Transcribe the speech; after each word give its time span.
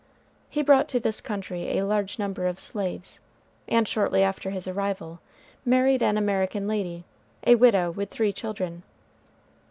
He 0.49 0.63
brought 0.63 0.87
to 0.87 0.99
this 0.99 1.21
country 1.21 1.77
a 1.77 1.85
large 1.85 2.17
number 2.17 2.47
of 2.47 2.59
slaves; 2.59 3.19
and 3.67 3.87
shortly 3.87 4.23
after 4.23 4.49
his 4.49 4.67
arrival, 4.67 5.19
married 5.63 6.01
an 6.01 6.17
American 6.17 6.67
lady: 6.67 7.03
a 7.45 7.53
widow 7.53 7.91
with 7.91 8.09
three 8.09 8.33
children. 8.33 8.81